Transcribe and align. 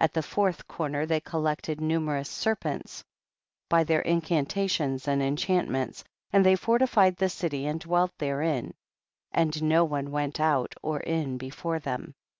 10. 0.00 0.04
At 0.06 0.14
the 0.14 0.22
fourth 0.24 0.66
corner 0.66 1.06
they 1.06 1.20
col 1.20 1.42
lected 1.42 1.80
numerous 1.80 2.28
serpents 2.28 3.04
by 3.68 3.84
their 3.84 4.00
incantations 4.00 5.06
and 5.06 5.22
enchantments, 5.22 6.02
and 6.32 6.44
they 6.44 6.56
fortified 6.56 7.16
the 7.18 7.28
city 7.28 7.66
and 7.66 7.78
dwelt 7.78 8.10
there 8.18 8.42
in, 8.42 8.74
and 9.30 9.62
no 9.62 9.84
one 9.84 10.10
went 10.10 10.40
out 10.40 10.74
or 10.82 10.98
in 10.98 11.38
before 11.38 11.78
them. 11.78 12.16